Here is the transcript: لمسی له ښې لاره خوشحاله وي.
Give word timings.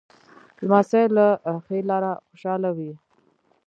لمسی 0.65 1.03
له 1.15 1.27
ښې 1.65 1.77
لاره 1.89 2.11
خوشحاله 2.29 2.69
وي. 2.77 2.91